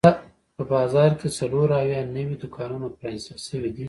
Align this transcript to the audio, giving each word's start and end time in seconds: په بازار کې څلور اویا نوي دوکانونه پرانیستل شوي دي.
په 0.55 0.63
بازار 0.73 1.11
کې 1.19 1.27
څلور 1.39 1.67
اویا 1.79 1.99
نوي 2.15 2.35
دوکانونه 2.41 2.87
پرانیستل 2.97 3.39
شوي 3.47 3.69
دي. 3.75 3.79